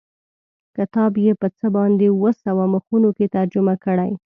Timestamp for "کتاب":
0.75-1.11